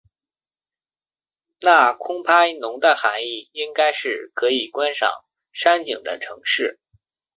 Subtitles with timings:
[1.59, 6.79] 那空拍侬的涵义应该是可以观赏山景的城市。